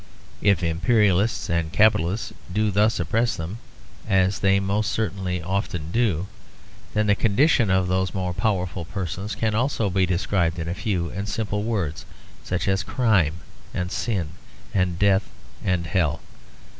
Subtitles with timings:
[0.41, 3.59] If imperialists and capitalists do thus oppress them,
[4.09, 6.25] as they most certainly often do,
[6.95, 11.29] then the condition of those more powerful persons can also be described in few and
[11.29, 12.07] simple words;
[12.43, 13.41] such as crime
[13.75, 14.29] and sin
[14.73, 15.29] and death
[15.63, 16.19] and hell.